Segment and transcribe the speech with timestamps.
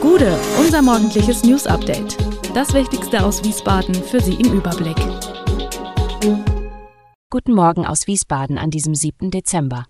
[0.00, 2.16] Gude, unser morgendliches News Update.
[2.54, 4.96] Das Wichtigste aus Wiesbaden für Sie im Überblick.
[7.30, 9.30] Guten Morgen aus Wiesbaden an diesem 7.
[9.30, 9.86] Dezember.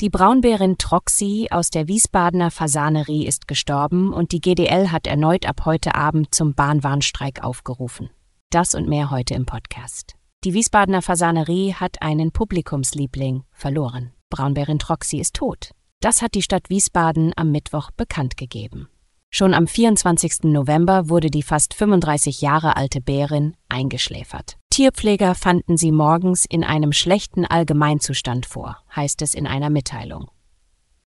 [0.00, 5.62] Die Braunbärin Troxy aus der Wiesbadener Fasanerie ist gestorben und die GDL hat erneut ab
[5.64, 8.10] heute Abend zum Bahnwarnstreik aufgerufen.
[8.50, 10.14] Das und mehr heute im Podcast.
[10.44, 14.12] Die Wiesbadener Fasanerie hat einen Publikumsliebling verloren.
[14.28, 15.70] Braunbärin Troxy ist tot.
[16.00, 18.90] Das hat die Stadt Wiesbaden am Mittwoch bekannt gegeben.
[19.30, 20.42] Schon am 24.
[20.42, 24.58] November wurde die fast 35 Jahre alte Bärin eingeschläfert.
[24.68, 30.30] Tierpfleger fanden sie morgens in einem schlechten Allgemeinzustand vor, heißt es in einer Mitteilung.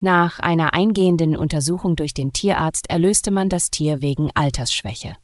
[0.00, 5.16] Nach einer eingehenden Untersuchung durch den Tierarzt erlöste man das Tier wegen Altersschwäche.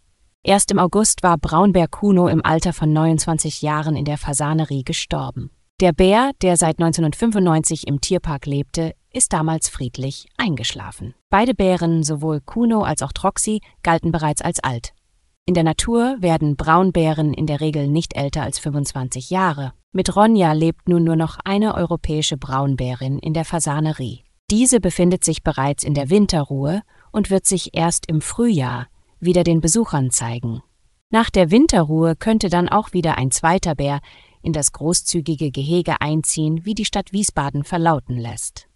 [0.45, 5.51] Erst im August war Braunbär Kuno im Alter von 29 Jahren in der Fasanerie gestorben.
[5.81, 11.15] Der Bär, der seit 1995 im Tierpark lebte, ist damals friedlich eingeschlafen.
[11.29, 14.93] Beide Bären, sowohl Kuno als auch Troxy, galten bereits als alt.
[15.45, 19.73] In der Natur werden Braunbären in der Regel nicht älter als 25 Jahre.
[19.93, 24.25] Mit Ronja lebt nun nur noch eine europäische Braunbärin in der Fasanerie.
[24.51, 28.87] Diese befindet sich bereits in der Winterruhe und wird sich erst im Frühjahr
[29.21, 30.63] wieder den Besuchern zeigen.
[31.11, 34.01] Nach der Winterruhe könnte dann auch wieder ein zweiter Bär
[34.43, 38.69] in das großzügige Gehege einziehen, wie die Stadt Wiesbaden verlauten lässt.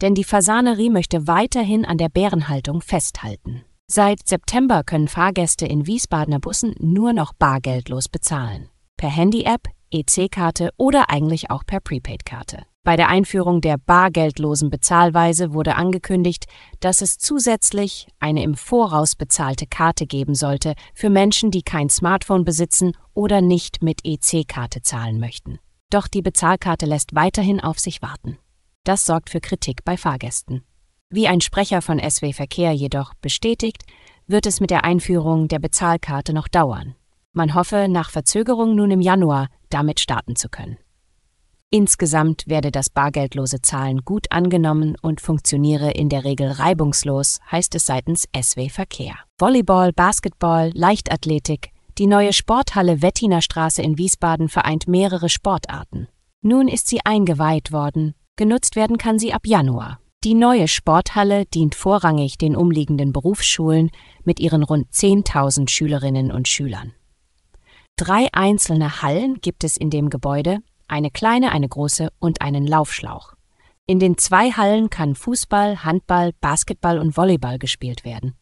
[0.00, 3.64] Denn die Fasanerie möchte weiterhin an der Bärenhaltung festhalten.
[3.86, 8.68] Seit September können Fahrgäste in Wiesbadener Bussen nur noch bargeldlos bezahlen.
[8.96, 12.64] Per Handy-App, EC-Karte oder eigentlich auch per Prepaid-Karte.
[12.82, 16.46] Bei der Einführung der bargeldlosen Bezahlweise wurde angekündigt,
[16.80, 22.44] dass es zusätzlich eine im Voraus bezahlte Karte geben sollte für Menschen, die kein Smartphone
[22.44, 25.58] besitzen oder nicht mit EC-Karte zahlen möchten.
[25.90, 28.38] Doch die Bezahlkarte lässt weiterhin auf sich warten.
[28.84, 30.64] Das sorgt für Kritik bei Fahrgästen.
[31.10, 33.84] Wie ein Sprecher von SW Verkehr jedoch bestätigt,
[34.26, 36.94] wird es mit der Einführung der Bezahlkarte noch dauern.
[37.32, 40.78] Man hoffe, nach Verzögerung nun im Januar damit starten zu können.
[41.72, 47.86] Insgesamt werde das bargeldlose Zahlen gut angenommen und funktioniere in der Regel reibungslos, heißt es
[47.86, 49.14] seitens SW Verkehr.
[49.38, 56.08] Volleyball, Basketball, Leichtathletik, die neue Sporthalle Wettiner Straße in Wiesbaden vereint mehrere Sportarten.
[56.42, 60.00] Nun ist sie eingeweiht worden, genutzt werden kann sie ab Januar.
[60.24, 63.92] Die neue Sporthalle dient vorrangig den umliegenden Berufsschulen
[64.24, 66.94] mit ihren rund 10.000 Schülerinnen und Schülern.
[67.96, 70.58] Drei einzelne Hallen gibt es in dem Gebäude,
[70.90, 73.34] eine kleine, eine große und einen Laufschlauch.
[73.86, 78.34] In den zwei Hallen kann Fußball, Handball, Basketball und Volleyball gespielt werden.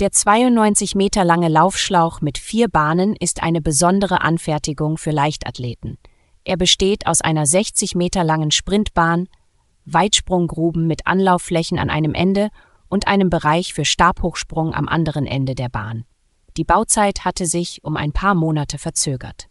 [0.00, 5.98] Der 92 Meter lange Laufschlauch mit vier Bahnen ist eine besondere Anfertigung für Leichtathleten.
[6.44, 9.28] Er besteht aus einer 60 Meter langen Sprintbahn,
[9.84, 12.48] Weitsprunggruben mit Anlaufflächen an einem Ende
[12.88, 16.04] und einem Bereich für Stabhochsprung am anderen Ende der Bahn.
[16.56, 19.46] Die Bauzeit hatte sich um ein paar Monate verzögert.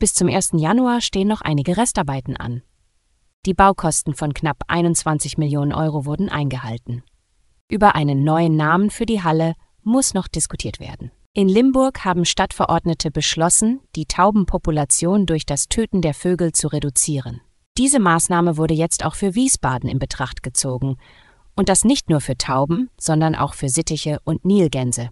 [0.00, 0.50] Bis zum 1.
[0.54, 2.62] Januar stehen noch einige Restarbeiten an.
[3.46, 7.02] Die Baukosten von knapp 21 Millionen Euro wurden eingehalten.
[7.68, 11.10] Über einen neuen Namen für die Halle muss noch diskutiert werden.
[11.34, 17.40] In Limburg haben Stadtverordnete beschlossen, die Taubenpopulation durch das Töten der Vögel zu reduzieren.
[17.76, 20.96] Diese Maßnahme wurde jetzt auch für Wiesbaden in Betracht gezogen.
[21.56, 25.10] Und das nicht nur für Tauben, sondern auch für Sittiche und Nilgänse.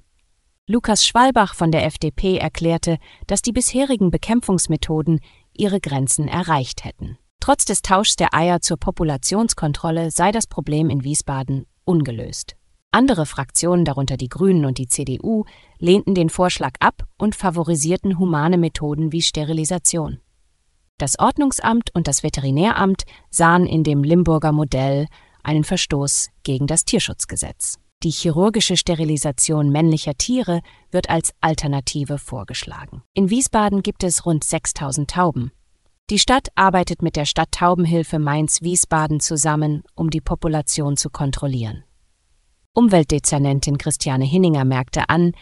[0.69, 5.21] Lukas Schwalbach von der FDP erklärte, dass die bisherigen Bekämpfungsmethoden
[5.53, 7.19] ihre Grenzen erreicht hätten.
[7.39, 12.57] Trotz des Tauschs der Eier zur Populationskontrolle sei das Problem in Wiesbaden ungelöst.
[12.91, 15.45] Andere Fraktionen, darunter die Grünen und die CDU,
[15.79, 20.19] lehnten den Vorschlag ab und favorisierten humane Methoden wie Sterilisation.
[20.99, 25.07] Das Ordnungsamt und das Veterinäramt sahen in dem Limburger Modell
[25.45, 27.79] einen Verstoß gegen das Tierschutzgesetz.
[28.07, 30.61] Die chirurgische Sterilisation männlicher Tiere
[30.93, 33.03] wird als Alternative vorgeschlagen.
[33.15, 35.51] In Wiesbaden gibt es rund 6000 Tauben.
[36.09, 41.83] Die Stadt arbeitet mit der Stadttaubenhilfe Mainz-Wiesbaden zusammen, um die Population zu kontrollieren.
[42.75, 45.33] Umweltdezernentin Christiane Hinninger merkte an,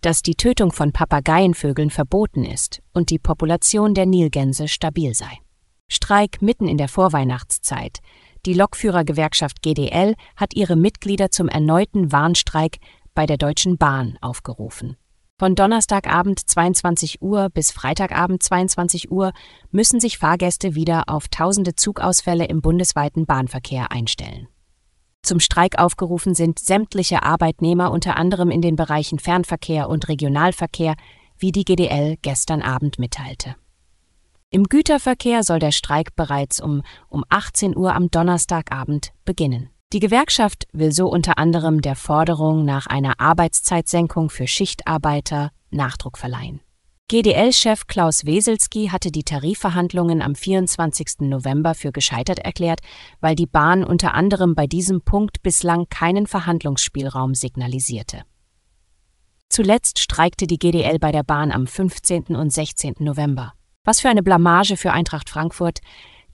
[0.00, 5.40] dass die Tötung von Papageienvögeln verboten ist und die Population der Nilgänse stabil sei.
[5.88, 7.98] Streik mitten in der Vorweihnachtszeit.
[8.46, 12.78] Die Lokführergewerkschaft GDL hat ihre Mitglieder zum erneuten Warnstreik
[13.12, 14.96] bei der Deutschen Bahn aufgerufen.
[15.36, 19.32] Von Donnerstagabend 22 Uhr bis Freitagabend 22 Uhr
[19.72, 24.46] müssen sich Fahrgäste wieder auf tausende Zugausfälle im bundesweiten Bahnverkehr einstellen.
[25.22, 30.94] Zum Streik aufgerufen sind sämtliche Arbeitnehmer unter anderem in den Bereichen Fernverkehr und Regionalverkehr,
[31.36, 33.56] wie die GDL gestern Abend mitteilte.
[34.50, 39.70] Im Güterverkehr soll der Streik bereits um, um 18 Uhr am Donnerstagabend beginnen.
[39.92, 46.60] Die Gewerkschaft will so unter anderem der Forderung nach einer Arbeitszeitsenkung für Schichtarbeiter Nachdruck verleihen.
[47.08, 51.20] GDL-Chef Klaus Weselski hatte die Tarifverhandlungen am 24.
[51.20, 52.80] November für gescheitert erklärt,
[53.20, 58.22] weil die Bahn unter anderem bei diesem Punkt bislang keinen Verhandlungsspielraum signalisierte.
[59.48, 62.34] Zuletzt streikte die GDL bei der Bahn am 15.
[62.34, 62.94] und 16.
[62.98, 63.52] November.
[63.86, 65.78] Was für eine Blamage für Eintracht Frankfurt.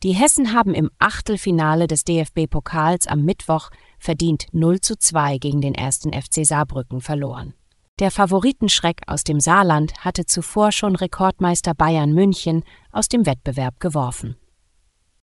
[0.03, 3.69] Die Hessen haben im Achtelfinale des DFB-Pokals am Mittwoch
[3.99, 7.53] verdient 0 zu 2 gegen den ersten FC Saarbrücken verloren.
[7.99, 14.37] Der Favoritenschreck aus dem Saarland hatte zuvor schon Rekordmeister Bayern München aus dem Wettbewerb geworfen.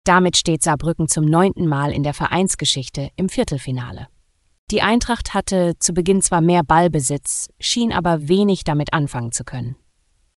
[0.03, 4.09] Damit steht Saarbrücken zum neunten Mal in der Vereinsgeschichte im Viertelfinale.
[4.69, 9.77] Die Eintracht hatte zu Beginn zwar mehr Ballbesitz, schien aber wenig damit anfangen zu können.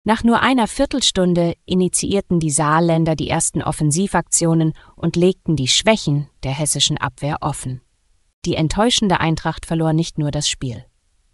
[0.04, 6.52] Nach nur einer Viertelstunde initiierten die Saarländer die ersten Offensivaktionen und legten die Schwächen der
[6.52, 7.82] hessischen Abwehr offen.
[8.44, 10.84] Die enttäuschende Eintracht verlor nicht nur das Spiel.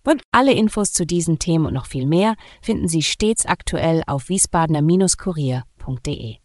[0.06, 4.28] Und alle Infos zu diesen Themen und noch viel mehr finden Sie stets aktuell auf
[4.28, 6.36] wiesbadener-kurier.de.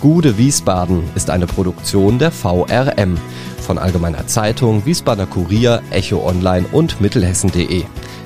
[0.00, 3.16] Gude Wiesbaden ist eine Produktion der VRM
[3.58, 7.84] von Allgemeiner Zeitung, Wiesbadener Kurier, Echo Online und Mittelhessen.de.